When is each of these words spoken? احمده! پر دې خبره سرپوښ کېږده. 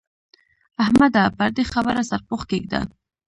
احمده! 0.83 1.23
پر 1.37 1.49
دې 1.55 1.63
خبره 1.73 2.01
سرپوښ 2.09 2.41
کېږده. 2.49 2.81